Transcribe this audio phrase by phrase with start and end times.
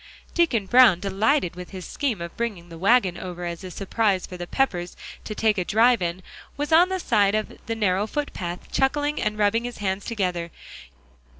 [0.33, 4.35] Deacon Brown, delighted with his scheme of bringing the wagon over as a surprise for
[4.35, 6.23] the Peppers to take a drive in,
[6.57, 10.49] was on the side of the narrow foot path, chuckling and rubbing his hands together.